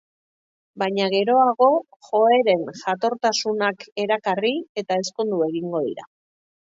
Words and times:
Baina 0.83 1.09
geroago 1.13 1.67
Joeren 2.07 2.63
jatortasunak 2.79 3.85
erakarri 4.05 4.53
eta 4.83 4.97
ezkondu 5.03 5.43
egingo 5.49 5.83
dira. 5.89 6.07